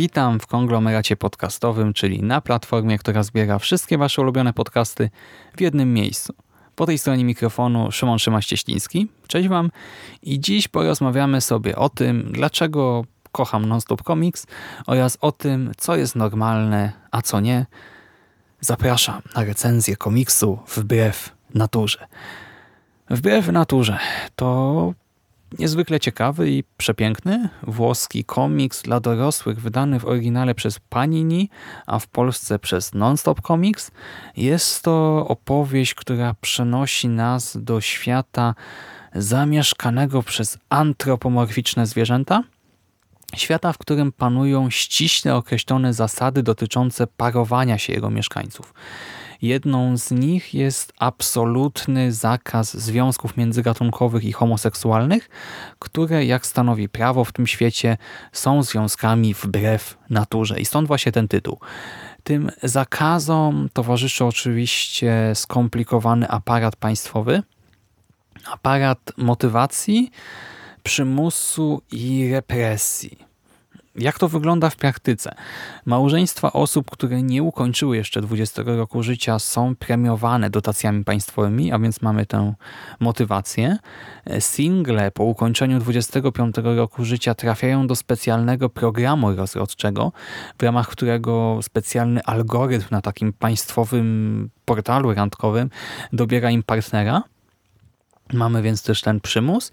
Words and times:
Witam 0.00 0.40
w 0.40 0.46
konglomeracie 0.46 1.16
podcastowym, 1.16 1.92
czyli 1.92 2.22
na 2.22 2.40
platformie, 2.40 2.98
która 2.98 3.22
zbiera 3.22 3.58
wszystkie 3.58 3.98
Wasze 3.98 4.22
ulubione 4.22 4.52
podcasty 4.52 5.10
w 5.56 5.60
jednym 5.60 5.94
miejscu. 5.94 6.34
Po 6.74 6.86
tej 6.86 6.98
stronie 6.98 7.24
mikrofonu 7.24 7.92
Szymon 7.92 8.18
Szymaś-Cieśliński. 8.18 9.08
Cześć 9.26 9.48
Wam 9.48 9.70
i 10.22 10.40
dziś 10.40 10.68
porozmawiamy 10.68 11.40
sobie 11.40 11.76
o 11.76 11.88
tym, 11.88 12.28
dlaczego 12.32 13.04
kocham 13.32 13.64
Nonstop 13.64 14.02
Comics 14.02 14.46
oraz 14.86 15.18
o 15.20 15.32
tym, 15.32 15.72
co 15.76 15.96
jest 15.96 16.16
normalne, 16.16 16.92
a 17.10 17.22
co 17.22 17.40
nie. 17.40 17.66
Zapraszam 18.60 19.22
na 19.36 19.44
recenzję 19.44 19.96
komiksu 19.96 20.58
Wbrew 20.76 21.36
Naturze. 21.54 22.06
Wbrew 23.10 23.48
Naturze 23.48 23.98
to 24.36 24.94
niezwykle 25.58 26.00
ciekawy 26.00 26.50
i 26.50 26.64
przepiękny 26.76 27.48
włoski 27.62 28.24
komiks 28.24 28.82
dla 28.82 29.00
dorosłych 29.00 29.60
wydany 29.60 30.00
w 30.00 30.04
oryginale 30.04 30.54
przez 30.54 30.78
Panini, 30.78 31.50
a 31.86 31.98
w 31.98 32.06
Polsce 32.06 32.58
przez 32.58 32.94
Nonstop 32.94 33.40
Comics. 33.40 33.90
Jest 34.36 34.82
to 34.82 35.26
opowieść, 35.28 35.94
która 35.94 36.34
przenosi 36.40 37.08
nas 37.08 37.56
do 37.60 37.80
świata 37.80 38.54
zamieszkanego 39.14 40.22
przez 40.22 40.58
antropomorficzne 40.68 41.86
zwierzęta. 41.86 42.42
Świata, 43.36 43.72
w 43.72 43.78
którym 43.78 44.12
panują 44.12 44.70
ściśle 44.70 45.36
określone 45.36 45.94
zasady 45.94 46.42
dotyczące 46.42 47.06
parowania 47.06 47.78
się 47.78 47.92
jego 47.92 48.10
mieszkańców. 48.10 48.74
Jedną 49.42 49.96
z 49.96 50.10
nich 50.10 50.54
jest 50.54 50.92
absolutny 50.98 52.12
zakaz 52.12 52.76
związków 52.76 53.36
międzygatunkowych 53.36 54.24
i 54.24 54.32
homoseksualnych, 54.32 55.28
które, 55.78 56.24
jak 56.24 56.46
stanowi 56.46 56.88
prawo 56.88 57.24
w 57.24 57.32
tym 57.32 57.46
świecie, 57.46 57.96
są 58.32 58.62
związkami 58.62 59.34
wbrew 59.34 59.98
naturze. 60.10 60.60
I 60.60 60.64
stąd 60.64 60.88
właśnie 60.88 61.12
ten 61.12 61.28
tytuł. 61.28 61.58
Tym 62.24 62.50
zakazom 62.62 63.68
towarzyszy 63.72 64.24
oczywiście 64.24 65.32
skomplikowany 65.34 66.28
aparat 66.28 66.76
państwowy, 66.76 67.42
aparat 68.52 69.12
motywacji, 69.16 70.10
przymusu 70.82 71.82
i 71.92 72.30
represji. 72.32 73.29
Jak 73.94 74.18
to 74.18 74.28
wygląda 74.28 74.70
w 74.70 74.76
praktyce? 74.76 75.34
Małżeństwa 75.86 76.52
osób, 76.52 76.90
które 76.90 77.22
nie 77.22 77.42
ukończyły 77.42 77.96
jeszcze 77.96 78.20
20 78.20 78.62
roku 78.66 79.02
życia 79.02 79.38
są 79.38 79.76
premiowane 79.76 80.50
dotacjami 80.50 81.04
państwowymi, 81.04 81.72
a 81.72 81.78
więc 81.78 82.02
mamy 82.02 82.26
tę 82.26 82.54
motywację. 83.00 83.76
Single 84.40 85.10
po 85.10 85.24
ukończeniu 85.24 85.78
25 85.80 86.56
roku 86.56 87.04
życia 87.04 87.34
trafiają 87.34 87.86
do 87.86 87.96
specjalnego 87.96 88.68
programu 88.68 89.36
rozrodczego, 89.36 90.12
w 90.58 90.62
ramach 90.62 90.88
którego 90.88 91.58
specjalny 91.62 92.24
algorytm 92.24 92.86
na 92.90 93.00
takim 93.00 93.32
państwowym 93.32 94.50
portalu 94.64 95.14
randkowym 95.14 95.70
dobiera 96.12 96.50
im 96.50 96.62
partnera. 96.62 97.22
Mamy 98.32 98.62
więc 98.62 98.82
też 98.82 99.00
ten 99.00 99.20
przymus. 99.20 99.72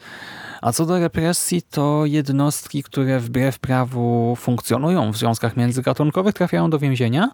A 0.62 0.72
co 0.72 0.86
do 0.86 1.00
represji, 1.00 1.62
to 1.62 2.06
jednostki, 2.06 2.84
które 2.84 3.20
wbrew 3.20 3.60
prawu 3.60 4.36
funkcjonują 4.36 5.12
w 5.12 5.18
związkach 5.18 5.58
międzygatunkowych, 5.58 6.34
trafiają 6.34 6.70
do 6.70 6.80
więzienia, 6.80 7.30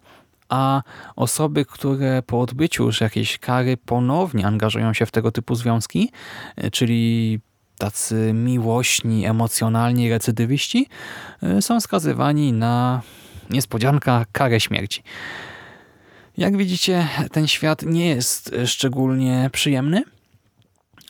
a 0.49 0.81
osoby, 1.15 1.65
które 1.65 2.21
po 2.21 2.41
odbyciu 2.41 2.83
już 2.83 3.01
jakiejś 3.01 3.37
kary 3.37 3.77
ponownie 3.77 4.47
angażują 4.47 4.93
się 4.93 5.05
w 5.05 5.11
tego 5.11 5.31
typu 5.31 5.55
związki, 5.55 6.11
czyli 6.71 7.39
tacy 7.77 8.31
miłośni, 8.33 9.25
emocjonalni 9.25 10.09
recydywiści, 10.09 10.87
są 11.61 11.79
skazywani 11.79 12.53
na 12.53 13.01
niespodzianka 13.49 14.25
karę 14.31 14.59
śmierci. 14.59 15.03
Jak 16.37 16.57
widzicie, 16.57 17.07
ten 17.31 17.47
świat 17.47 17.81
nie 17.81 18.09
jest 18.09 18.55
szczególnie 18.65 19.49
przyjemny, 19.53 20.03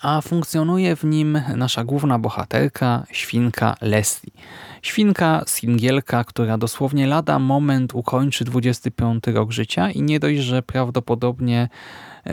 a 0.03 0.21
funkcjonuje 0.21 0.95
w 0.95 1.03
nim 1.03 1.41
nasza 1.55 1.83
główna 1.83 2.19
bohaterka, 2.19 3.03
świnka 3.11 3.75
Leslie. 3.81 4.31
Świnka 4.81 5.43
singielka, 5.47 6.23
która 6.23 6.57
dosłownie 6.57 7.07
lada 7.07 7.39
moment 7.39 7.95
ukończy 7.95 8.45
25 8.45 9.27
rok 9.27 9.51
życia 9.51 9.91
i 9.91 10.01
nie 10.01 10.19
dość, 10.19 10.39
że 10.39 10.61
prawdopodobnie 10.61 11.69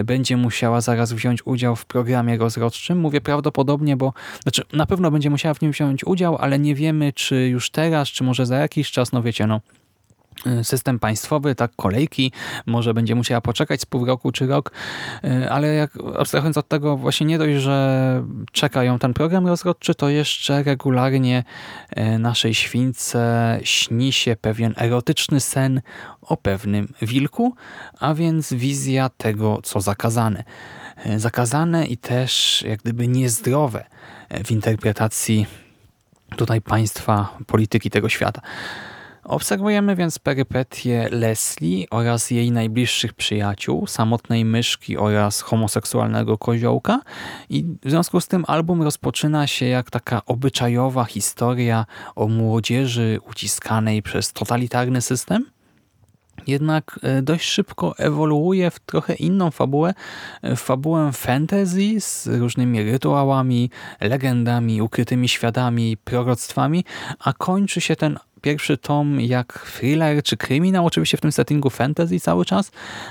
będzie 0.04 0.36
musiała 0.36 0.80
zaraz 0.80 1.12
wziąć 1.12 1.46
udział 1.46 1.76
w 1.76 1.86
programie 1.86 2.38
rozrodczym. 2.38 2.98
Mówię 2.98 3.20
prawdopodobnie, 3.20 3.96
bo 3.96 4.12
znaczy 4.42 4.62
na 4.72 4.86
pewno 4.86 5.10
będzie 5.10 5.30
musiała 5.30 5.54
w 5.54 5.62
nim 5.62 5.72
wziąć 5.72 6.04
udział, 6.04 6.36
ale 6.36 6.58
nie 6.58 6.74
wiemy, 6.74 7.12
czy 7.12 7.48
już 7.48 7.70
teraz, 7.70 8.08
czy 8.08 8.24
może 8.24 8.46
za 8.46 8.56
jakiś 8.56 8.90
czas, 8.90 9.12
no 9.12 9.22
wiecie, 9.22 9.46
no 9.46 9.60
system 10.62 10.98
państwowy, 10.98 11.54
tak 11.54 11.70
kolejki, 11.76 12.32
może 12.66 12.94
będzie 12.94 13.14
musiała 13.14 13.40
poczekać 13.40 13.80
z 13.80 13.86
pół 13.86 14.04
roku 14.04 14.32
czy 14.32 14.46
rok, 14.46 14.72
y, 15.24 15.50
ale 15.50 15.74
jak 15.74 15.90
abstrahując 16.18 16.56
od 16.56 16.68
tego 16.68 16.96
właśnie 16.96 17.26
nie 17.26 17.38
dość, 17.38 17.56
że 17.56 18.24
czeka 18.52 18.84
ją 18.84 18.98
ten 18.98 19.14
program 19.14 19.46
rozrodczy, 19.46 19.94
to 19.94 20.08
jeszcze 20.08 20.62
regularnie 20.62 21.44
y, 21.98 22.18
naszej 22.18 22.54
śwince 22.54 23.60
śni 23.64 24.12
się 24.12 24.36
pewien 24.40 24.74
erotyczny 24.76 25.40
sen 25.40 25.80
o 26.22 26.36
pewnym 26.36 26.92
wilku, 27.02 27.54
a 28.00 28.14
więc 28.14 28.52
wizja 28.52 29.08
tego, 29.08 29.58
co 29.62 29.80
zakazane. 29.80 30.44
Zakazane 31.16 31.86
i 31.86 31.96
też 31.96 32.64
jak 32.68 32.80
gdyby 32.80 33.08
niezdrowe 33.08 33.84
w 34.44 34.50
interpretacji 34.50 35.46
tutaj 36.36 36.60
państwa, 36.60 37.36
polityki 37.46 37.90
tego 37.90 38.08
świata. 38.08 38.40
Obserwujemy 39.24 39.96
więc 39.96 40.18
perypetie 40.18 41.08
Leslie 41.10 41.86
oraz 41.90 42.30
jej 42.30 42.52
najbliższych 42.52 43.12
przyjaciół, 43.14 43.86
samotnej 43.86 44.44
myszki 44.44 44.96
oraz 44.98 45.40
homoseksualnego 45.40 46.38
koziołka 46.38 47.00
i 47.48 47.64
w 47.84 47.90
związku 47.90 48.20
z 48.20 48.28
tym 48.28 48.44
album 48.48 48.82
rozpoczyna 48.82 49.46
się 49.46 49.66
jak 49.66 49.90
taka 49.90 50.22
obyczajowa 50.26 51.04
historia 51.04 51.86
o 52.14 52.28
młodzieży 52.28 53.18
uciskanej 53.30 54.02
przez 54.02 54.32
totalitarny 54.32 55.00
system. 55.00 55.46
Jednak 56.50 57.00
e, 57.02 57.22
dość 57.22 57.50
szybko 57.50 57.98
ewoluuje 57.98 58.70
w 58.70 58.78
trochę 58.78 59.14
inną 59.14 59.50
fabułę, 59.50 59.94
w 60.42 60.56
fabułę 60.56 61.10
fantasy 61.12 62.00
z 62.00 62.26
różnymi 62.26 62.82
rytuałami, 62.82 63.70
legendami, 64.00 64.82
ukrytymi 64.82 65.28
światami, 65.28 65.96
proroctwami, 65.96 66.84
a 67.18 67.32
kończy 67.32 67.80
się 67.80 67.96
ten 67.96 68.18
pierwszy 68.40 68.76
tom 68.78 69.20
jak 69.20 69.70
thriller 69.74 70.22
czy 70.22 70.36
kryminał, 70.36 70.86
oczywiście 70.86 71.16
w 71.16 71.20
tym 71.20 71.32
settingu 71.32 71.70
fantasy 71.70 72.20
cały 72.20 72.44
czas, 72.44 72.70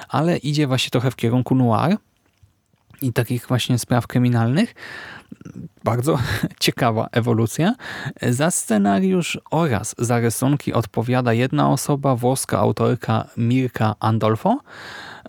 ale 0.09 0.38
idzie 0.38 0.67
właśnie 0.67 0.89
trochę 0.89 1.11
w 1.11 1.16
kierunku 1.16 1.55
noir 1.55 1.97
i 3.01 3.13
takich 3.13 3.47
właśnie 3.47 3.79
spraw 3.79 4.07
kryminalnych. 4.07 4.75
Bardzo 5.83 6.19
ciekawa 6.59 7.07
ewolucja. 7.11 7.75
Za 8.21 8.51
scenariusz 8.51 9.39
oraz 9.51 9.95
za 9.97 10.19
rysunki 10.19 10.73
odpowiada 10.73 11.34
jedna 11.34 11.69
osoba, 11.69 12.16
włoska 12.16 12.59
autorka 12.59 13.28
Mirka 13.37 13.96
Andolfo. 13.99 14.59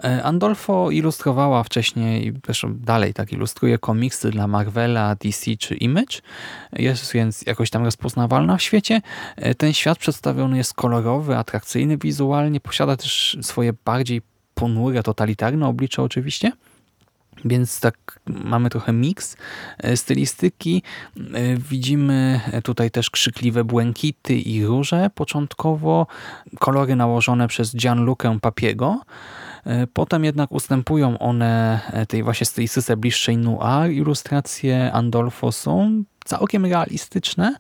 E, 0.05 0.23
Andolfo 0.23 0.91
ilustrowała 0.91 1.63
wcześniej, 1.63 2.33
zresztą 2.45 2.75
dalej 2.79 3.15
tak 3.15 3.33
ilustruje 3.33 3.79
komiksy 3.79 4.31
dla 4.31 4.47
Marvela, 4.47 5.15
DC 5.15 5.57
czy 5.57 5.75
Image. 5.75 6.23
Jest 6.73 7.13
więc 7.13 7.43
jakoś 7.47 7.71
tam 7.71 7.85
rozpoznawalna 7.85 8.57
w 8.57 8.63
świecie. 8.63 9.01
E, 9.37 9.55
ten 9.55 9.73
świat 9.73 9.99
przedstawiony 9.99 10.57
jest 10.57 10.75
kolorowy, 10.75 11.37
atrakcyjny 11.37 11.99
wizualnie, 11.99 12.61
posiada 12.61 12.97
też 12.97 13.39
swoje 13.43 13.73
bardziej 13.85 14.23
ponure, 14.55 15.03
totalitarne 15.03 15.67
oblicze 15.67 16.03
oczywiście. 16.03 16.53
Więc 17.45 17.81
tak 17.81 18.21
mamy 18.27 18.71
trochę 18.71 18.93
miks 18.93 19.37
e, 19.79 19.97
stylistyki. 19.97 20.83
Widzimy 21.71 22.41
tutaj 22.65 22.91
też 22.91 23.11
krzykliwe 23.11 23.65
błękity 23.65 24.35
i 24.35 24.67
róże 24.67 25.11
początkowo. 25.15 26.07
Kolory 26.59 26.97
nałożone 26.97 27.49
przez 27.49 27.77
Gianluca 27.77 28.37
Papiego. 28.41 29.01
E, 29.65 29.87
potem 29.87 30.25
jednak 30.25 30.53
ustępują 30.53 31.19
one 31.19 31.81
e, 31.93 32.07
tej 32.07 32.23
właśnie 32.23 32.47
stylistyce 32.47 32.97
bliższej 32.97 33.37
noir. 33.37 33.93
Ilustracje 33.93 34.93
Andolfo 34.93 35.53
są 35.53 36.05
całkiem 36.25 36.67
realistyczne. 36.67 37.57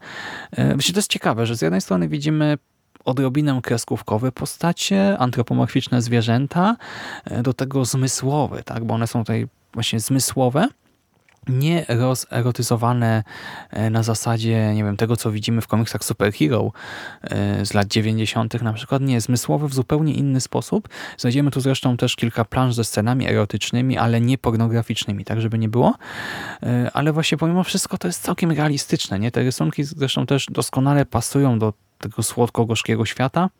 Właśnie 0.72 0.94
to 0.94 0.98
jest 0.98 1.10
ciekawe, 1.10 1.46
że 1.46 1.56
z 1.56 1.62
jednej 1.62 1.80
strony 1.80 2.08
widzimy 2.08 2.58
odrobinę 3.04 3.60
kreskówkowe 3.62 4.32
postacie, 4.32 5.18
antropomorficzne 5.18 6.02
zwierzęta, 6.02 6.76
e, 7.24 7.42
do 7.42 7.52
tego 7.54 7.84
zmysłowe, 7.84 8.62
tak? 8.62 8.84
bo 8.84 8.94
one 8.94 9.06
są 9.06 9.20
tutaj 9.20 9.46
właśnie 9.74 10.00
zmysłowe, 10.00 10.68
nie 11.48 11.84
rozerotyzowane 11.88 13.24
e, 13.70 13.90
na 13.90 14.02
zasadzie, 14.02 14.74
nie 14.74 14.84
wiem, 14.84 14.96
tego 14.96 15.16
co 15.16 15.32
widzimy 15.32 15.60
w 15.60 15.66
komiksach 15.66 16.04
Superhero 16.04 16.72
e, 17.22 17.66
z 17.66 17.74
lat 17.74 17.86
90. 17.88 18.62
na 18.62 18.72
przykład, 18.72 19.02
nie, 19.02 19.20
zmysłowe 19.20 19.68
w 19.68 19.74
zupełnie 19.74 20.14
inny 20.14 20.40
sposób. 20.40 20.88
Znajdziemy 21.18 21.50
tu 21.50 21.60
zresztą 21.60 21.96
też 21.96 22.16
kilka 22.16 22.44
planż 22.44 22.74
ze 22.74 22.84
scenami 22.84 23.28
erotycznymi, 23.28 23.98
ale 23.98 24.20
nie 24.20 24.38
pornograficznymi, 24.38 25.24
tak 25.24 25.40
żeby 25.40 25.58
nie 25.58 25.68
było. 25.68 25.94
E, 26.62 26.90
Ale 26.94 27.12
właśnie 27.12 27.38
pomimo 27.38 27.64
wszystko 27.64 27.98
to 27.98 28.08
jest 28.08 28.22
całkiem 28.22 28.50
realistyczne, 28.50 29.18
nie? 29.18 29.30
Te 29.30 29.42
rysunki 29.42 29.84
zresztą 29.84 30.26
też 30.26 30.46
doskonale 30.50 31.06
pasują 31.06 31.58
do 31.58 31.72
tego 31.98 32.22
słodko-gorzkiego 32.22 33.06
świata, 33.06 33.50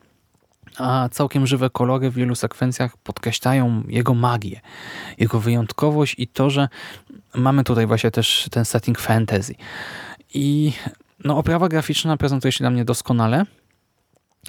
a 0.81 1.09
całkiem 1.09 1.47
żywe 1.47 1.71
kolory 1.71 2.11
w 2.11 2.15
wielu 2.15 2.35
sekwencjach 2.35 2.97
podkreślają 2.97 3.83
jego 3.89 4.15
magię, 4.15 4.61
jego 5.19 5.41
wyjątkowość 5.41 6.15
i 6.19 6.27
to, 6.27 6.51
że 6.51 6.69
mamy 7.35 7.65
tutaj 7.65 7.87
właśnie 7.87 8.11
też 8.11 8.49
ten 8.51 8.65
setting 8.65 9.01
fantasy. 9.01 9.55
I 10.35 10.73
no, 11.25 11.37
oprawa 11.37 11.69
graficzna 11.69 12.17
prezentuje 12.17 12.53
się 12.53 12.59
dla 12.59 12.71
mnie 12.71 12.85
doskonale. 12.85 13.45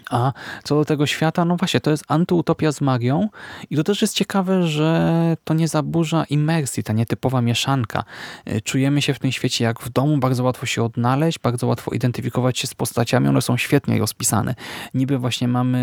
A 0.10 0.34
co 0.64 0.76
do 0.76 0.86
tego 0.86 1.08
świata, 1.08 1.46
no 1.46 1.56
właśnie, 1.56 1.80
to 1.80 1.92
jest 1.92 2.04
antyutopia 2.08 2.72
z 2.72 2.82
magią 2.82 3.30
i 3.70 3.76
to 3.76 3.84
też 3.84 4.02
jest 4.02 4.14
ciekawe, 4.16 4.68
że 4.68 5.38
to 5.44 5.54
nie 5.54 5.68
zaburza 5.68 6.24
imersji, 6.24 6.84
ta 6.84 6.94
nietypowa 6.94 7.42
mieszanka. 7.42 8.04
Y, 8.48 8.62
Czujemy 8.62 9.02
się 9.02 9.14
w 9.14 9.20
tym 9.20 9.32
świecie 9.32 9.64
jak 9.64 9.80
w 9.80 9.90
domu, 9.90 10.18
bardzo 10.18 10.44
łatwo 10.44 10.66
się 10.66 10.84
odnaleźć, 10.84 11.40
bardzo 11.40 11.68
łatwo 11.68 11.92
identyfikować 11.92 12.60
się 12.60 12.68
z 12.68 12.74
postaciami, 12.74 13.28
one 13.28 13.42
są 13.42 13.58
świetnie 13.58 14.00
rozpisane. 14.00 14.56
Niby 14.94 15.18
właśnie 15.18 15.48
mamy 15.48 15.78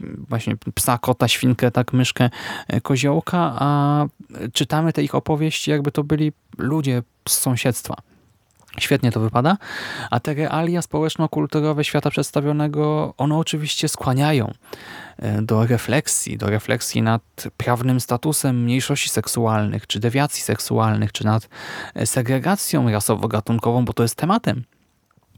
y, 0.00 0.06
właśnie 0.28 0.56
psa, 0.74 0.98
kota, 0.98 1.28
świnkę, 1.28 1.70
tak, 1.70 1.92
myszkę, 1.92 2.30
y, 2.74 2.80
koziołka, 2.80 3.56
a 3.58 4.06
czytamy 4.52 4.92
te 4.92 5.02
ich 5.02 5.14
opowieści 5.14 5.70
jakby 5.70 5.92
to 5.92 6.04
byli 6.04 6.32
ludzie 6.58 7.02
z 7.28 7.32
sąsiedztwa. 7.32 8.13
Świetnie 8.78 9.12
to 9.12 9.20
wypada, 9.20 9.56
a 10.10 10.20
te 10.20 10.34
realia 10.34 10.82
społeczno-kulturowe 10.82 11.84
świata 11.84 12.10
przedstawionego, 12.10 13.14
one 13.16 13.36
oczywiście 13.36 13.88
skłaniają 13.88 14.52
e, 15.18 15.42
do 15.42 15.66
refleksji, 15.66 16.38
do 16.38 16.50
refleksji 16.50 17.02
nad 17.02 17.22
prawnym 17.56 18.00
statusem 18.00 18.62
mniejszości 18.62 19.08
seksualnych, 19.08 19.86
czy 19.86 20.00
dewiacji 20.00 20.42
seksualnych, 20.42 21.12
czy 21.12 21.24
nad 21.24 21.48
e, 21.94 22.06
segregacją 22.06 22.90
rasowo-gatunkową, 22.90 23.84
bo 23.84 23.92
to 23.92 24.02
jest 24.02 24.14
tematem 24.14 24.64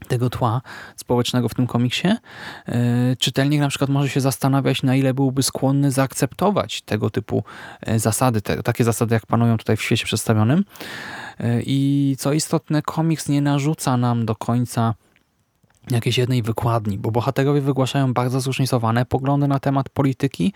tego 0.07 0.29
tła 0.29 0.61
społecznego 0.95 1.49
w 1.49 1.53
tym 1.53 1.67
komiksie, 1.67 2.07
e, 2.07 3.15
czytelnik 3.19 3.59
na 3.59 3.69
przykład 3.69 3.89
może 3.89 4.09
się 4.09 4.21
zastanawiać, 4.21 4.83
na 4.83 4.95
ile 4.95 5.13
byłby 5.13 5.43
skłonny 5.43 5.91
zaakceptować 5.91 6.81
tego 6.81 7.09
typu 7.09 7.43
e, 7.81 7.99
zasady, 7.99 8.41
te, 8.41 8.63
takie 8.63 8.83
zasady, 8.83 9.15
jak 9.15 9.25
panują 9.25 9.57
tutaj 9.57 9.77
w 9.77 9.81
świecie 9.81 10.05
przedstawionym. 10.05 10.65
E, 11.39 11.61
I 11.61 12.15
co 12.19 12.33
istotne, 12.33 12.81
komiks 12.81 13.29
nie 13.29 13.41
narzuca 13.41 13.97
nam 13.97 14.25
do 14.25 14.35
końca 14.35 14.93
jakiejś 15.91 16.17
jednej 16.17 16.41
wykładni, 16.41 16.97
bo 16.97 17.11
bohaterowie 17.11 17.61
wygłaszają 17.61 18.13
bardzo 18.13 18.39
zróżnicowane 18.39 19.05
poglądy 19.05 19.47
na 19.47 19.59
temat 19.59 19.89
polityki 19.89 20.53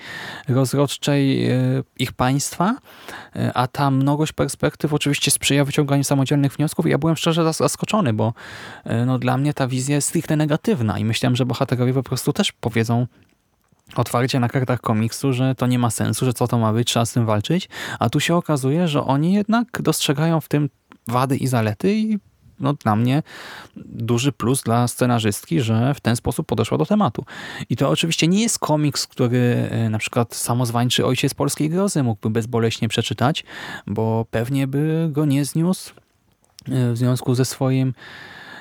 rozrodczej 0.47 1.45
e, 1.51 1.57
ich 1.99 2.13
państwa, 2.13 2.75
e, 3.35 3.53
a 3.53 3.67
ta 3.67 3.91
mnogość 3.91 4.33
perspektyw 4.33 4.93
oczywiście 4.93 5.31
sprzyja 5.31 5.65
wyciąganiu 5.65 6.03
samodzielnych 6.03 6.53
wniosków. 6.53 6.87
Ja 6.87 6.97
byłem 6.97 7.15
szczerze 7.15 7.41
zas- 7.43 7.57
zaskoczony, 7.57 8.13
bo 8.13 8.33
e, 8.83 9.05
no, 9.05 9.19
dla 9.19 9.37
mnie 9.37 9.53
ta 9.53 9.67
wizja 9.67 9.95
jest 9.95 10.07
stricte 10.07 10.35
negatywna 10.35 10.99
i 10.99 11.05
myślałem, 11.05 11.35
że 11.35 11.45
bohaterowie 11.45 11.93
po 11.93 12.03
prostu 12.03 12.33
też 12.33 12.51
powiedzą 12.51 13.07
otwarcie 13.95 14.39
na 14.39 14.49
kartach 14.49 14.81
komiksu, 14.81 15.33
że 15.33 15.55
to 15.55 15.67
nie 15.67 15.79
ma 15.79 15.89
sensu, 15.89 16.25
że 16.25 16.33
co 16.33 16.47
to 16.47 16.57
ma 16.57 16.73
być, 16.73 16.87
trzeba 16.87 17.05
z 17.05 17.13
tym 17.13 17.25
walczyć, 17.25 17.69
a 17.99 18.09
tu 18.09 18.19
się 18.19 18.35
okazuje, 18.35 18.87
że 18.87 19.03
oni 19.03 19.33
jednak 19.33 19.81
dostrzegają 19.81 20.41
w 20.41 20.47
tym 20.47 20.69
wady 21.07 21.37
i 21.37 21.47
zalety 21.47 21.93
i 21.93 22.19
no, 22.61 22.73
dla 22.73 22.95
mnie 22.95 23.23
duży 23.75 24.31
plus 24.31 24.63
dla 24.63 24.87
scenarzystki, 24.87 25.61
że 25.61 25.93
w 25.93 25.99
ten 25.99 26.15
sposób 26.15 26.47
podeszła 26.47 26.77
do 26.77 26.85
tematu. 26.85 27.25
I 27.69 27.75
to 27.75 27.89
oczywiście 27.89 28.27
nie 28.27 28.41
jest 28.41 28.59
komiks, 28.59 29.07
który 29.07 29.67
e, 29.71 29.89
na 29.89 29.97
przykład 29.97 30.35
samozwańczy 30.35 31.05
ojciec 31.05 31.33
polskiej 31.33 31.69
grozy 31.69 32.03
mógłby 32.03 32.29
bezboleśnie 32.29 32.87
przeczytać, 32.87 33.43
bo 33.87 34.25
pewnie 34.31 34.67
by 34.67 35.09
go 35.11 35.25
nie 35.25 35.45
zniósł 35.45 35.93
e, 36.67 36.91
w 36.91 36.97
związku 36.97 37.35
ze 37.35 37.45
swoim 37.45 37.93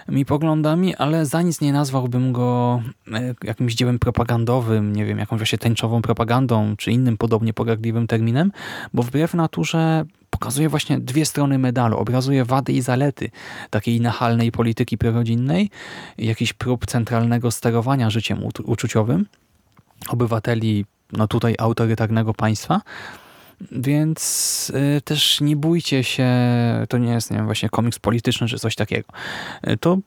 mi 0.09 0.25
poglądami, 0.25 0.97
ale 0.97 1.27
za 1.27 1.43
nic 1.43 1.61
nie 1.61 1.73
nazwałbym 1.73 2.33
go 2.33 2.83
e, 3.13 3.35
jakimś 3.45 3.75
dziełem 3.75 3.99
propagandowym, 3.99 4.97
nie 4.97 5.05
wiem, 5.05 5.19
jakąś 5.19 5.39
właśnie 5.39 5.59
tęczową 5.59 6.03
propagandą, 6.03 6.77
czy 6.77 6.93
innym 6.93 7.17
podobnie 7.17 7.53
pogardliwym 7.53 8.07
terminem, 8.07 8.53
bo 8.95 9.03
wbrew 9.03 9.35
naturze 9.35 10.05
pokazuje 10.41 10.69
właśnie 10.69 10.99
dwie 10.99 11.27
strony 11.27 11.59
medalu, 11.59 11.97
obrazuje 11.97 12.45
wady 12.45 12.73
i 12.73 12.83
zalety 12.83 13.31
takiej 13.71 14.01
nachalnej 14.01 14.53
polityki 14.53 14.99
prorodzinnej, 14.99 15.71
jakiś 16.19 16.53
prób 16.53 16.87
centralnego 16.87 17.51
sterowania 17.51 18.11
życiem 18.11 18.45
uczuciowym 18.65 19.27
obywateli, 20.09 20.85
no 21.13 21.29
tutaj 21.29 21.55
autorytarnego 21.59 22.35
państwa, 22.35 22.81
więc 23.73 24.73
y, 24.99 25.01
też 25.01 25.41
nie 25.41 25.57
bójcie 25.57 26.05
się, 26.05 26.29
to 26.89 26.99
nie 26.99 27.13
jest 27.13 27.31
nie 27.31 27.37
wiem, 27.37 27.47
właśnie 27.47 27.69
komiks 27.69 27.99
polityczny 27.99 28.49
czy 28.49 28.59
coś 28.59 28.75
takiego. 28.75 29.09
Y, 29.69 29.77
to 29.77 29.99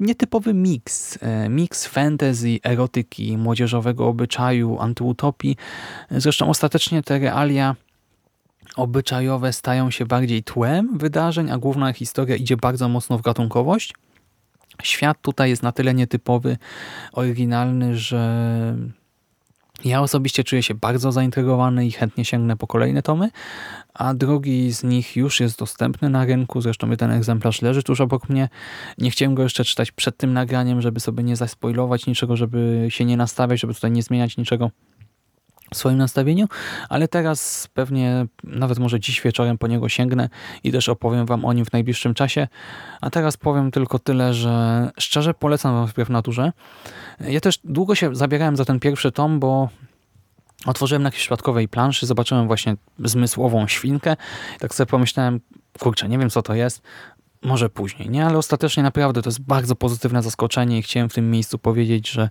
nietypowy 0.00 0.54
miks. 0.54 1.16
y, 1.16 1.48
Miks 1.48 1.86
fantasy, 1.86 2.58
erotyki, 2.62 3.38
młodzieżowego 3.38 4.06
obyczaju, 4.06 4.78
antyutopii. 4.80 5.56
Zresztą 6.10 6.48
ostatecznie 6.48 7.02
te 7.02 7.18
realia 7.18 7.76
obyczajowe 8.76 9.52
stają 9.52 9.90
się 9.90 10.06
bardziej 10.06 10.42
tłem 10.42 10.98
wydarzeń, 10.98 11.50
a 11.50 11.58
główna 11.58 11.92
historia 11.92 12.36
idzie 12.36 12.56
bardzo 12.56 12.88
mocno 12.88 13.18
w 13.18 13.22
gatunkowość. 13.22 13.94
Świat 14.82 15.22
tutaj 15.22 15.50
jest 15.50 15.62
na 15.62 15.72
tyle 15.72 15.94
nietypowy, 15.94 16.56
oryginalny, 17.12 17.96
że 17.96 18.76
ja 19.84 20.00
osobiście 20.00 20.44
czuję 20.44 20.62
się 20.62 20.74
bardzo 20.74 21.12
zaintrygowany 21.12 21.86
i 21.86 21.92
chętnie 21.92 22.24
sięgnę 22.24 22.56
po 22.56 22.66
kolejne 22.66 23.02
tomy, 23.02 23.30
a 23.94 24.14
drugi 24.14 24.72
z 24.72 24.84
nich 24.84 25.16
już 25.16 25.40
jest 25.40 25.58
dostępny 25.58 26.10
na 26.10 26.24
rynku, 26.24 26.60
zresztą 26.60 26.96
ten 26.96 27.10
egzemplarz 27.10 27.62
leży 27.62 27.82
tuż 27.82 28.00
obok 28.00 28.28
mnie. 28.28 28.48
Nie 28.98 29.10
chciałem 29.10 29.34
go 29.34 29.42
jeszcze 29.42 29.64
czytać 29.64 29.92
przed 29.92 30.16
tym 30.16 30.32
nagraniem, 30.32 30.82
żeby 30.82 31.00
sobie 31.00 31.22
nie 31.22 31.36
zaspoilować 31.36 32.06
niczego, 32.06 32.36
żeby 32.36 32.86
się 32.88 33.04
nie 33.04 33.16
nastawiać, 33.16 33.60
żeby 33.60 33.74
tutaj 33.74 33.90
nie 33.90 34.02
zmieniać 34.02 34.36
niczego 34.36 34.70
w 35.70 35.76
swoim 35.76 35.98
nastawieniu, 35.98 36.46
ale 36.88 37.08
teraz 37.08 37.68
pewnie 37.74 38.26
nawet 38.44 38.78
może 38.78 39.00
dziś 39.00 39.20
wieczorem 39.20 39.58
po 39.58 39.66
niego 39.66 39.88
sięgnę 39.88 40.28
i 40.64 40.72
też 40.72 40.88
opowiem 40.88 41.26
wam 41.26 41.44
o 41.44 41.52
nim 41.52 41.64
w 41.64 41.72
najbliższym 41.72 42.14
czasie. 42.14 42.48
A 43.00 43.10
teraz 43.10 43.36
powiem 43.36 43.70
tylko 43.70 43.98
tyle, 43.98 44.34
że 44.34 44.90
szczerze 44.98 45.34
polecam 45.34 45.74
wam 45.74 45.86
wbrew 45.86 46.10
naturze. 46.10 46.52
Ja 47.20 47.40
też 47.40 47.58
długo 47.64 47.94
się 47.94 48.14
zabierałem 48.14 48.56
za 48.56 48.64
ten 48.64 48.80
pierwszy 48.80 49.12
tom, 49.12 49.40
bo 49.40 49.68
otworzyłem 50.66 51.02
na 51.02 51.06
jakiejś 51.06 51.22
przypadkowej 51.22 51.68
planszy, 51.68 52.06
zobaczyłem 52.06 52.46
właśnie 52.46 52.76
zmysłową 52.98 53.68
świnkę. 53.68 54.16
Tak 54.58 54.74
sobie 54.74 54.90
pomyślałem, 54.90 55.40
kurczę, 55.78 56.08
nie 56.08 56.18
wiem 56.18 56.30
co 56.30 56.42
to 56.42 56.54
jest, 56.54 56.82
może 57.44 57.70
później, 57.70 58.10
nie? 58.10 58.26
Ale 58.26 58.38
ostatecznie 58.38 58.82
naprawdę 58.82 59.22
to 59.22 59.28
jest 59.28 59.40
bardzo 59.40 59.76
pozytywne 59.76 60.22
zaskoczenie 60.22 60.78
i 60.78 60.82
chciałem 60.82 61.08
w 61.08 61.14
tym 61.14 61.30
miejscu 61.30 61.58
powiedzieć, 61.58 62.10
że 62.10 62.28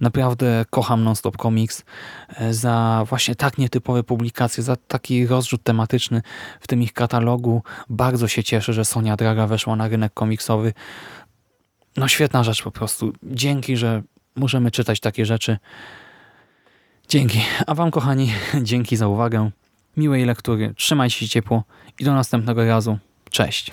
naprawdę 0.00 0.64
kocham 0.70 1.04
Non-Stop 1.04 1.36
Comics 1.36 1.84
e, 2.28 2.54
za 2.54 3.04
właśnie 3.08 3.34
tak 3.34 3.58
nietypowe 3.58 4.02
publikacje, 4.02 4.62
za 4.62 4.76
taki 4.76 5.26
rozrzut 5.26 5.62
tematyczny 5.62 6.22
w 6.60 6.66
tym 6.66 6.82
ich 6.82 6.92
katalogu. 6.92 7.62
Bardzo 7.88 8.28
się 8.28 8.44
cieszę, 8.44 8.72
że 8.72 8.84
Sonia 8.84 9.16
Draga 9.16 9.46
weszła 9.46 9.76
na 9.76 9.88
rynek 9.88 10.14
komiksowy. 10.14 10.72
No 11.96 12.08
świetna 12.08 12.44
rzecz 12.44 12.62
po 12.62 12.70
prostu. 12.70 13.12
Dzięki, 13.22 13.76
że 13.76 14.02
możemy 14.36 14.70
czytać 14.70 15.00
takie 15.00 15.26
rzeczy. 15.26 15.58
Dzięki. 17.08 17.40
A 17.66 17.74
wam, 17.74 17.90
kochani, 17.90 18.32
dzięki 18.62 18.96
za 18.96 19.08
uwagę. 19.08 19.50
Miłej 19.96 20.24
lektury. 20.24 20.74
Trzymajcie 20.76 21.16
się 21.16 21.28
ciepło 21.28 21.64
i 21.98 22.04
do 22.04 22.14
następnego 22.14 22.64
razu. 22.64 22.98
Cześć. 23.30 23.72